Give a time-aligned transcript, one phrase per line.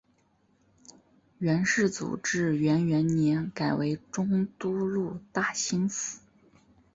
[1.37, 6.17] 元世祖至元元年改为中都路大兴府。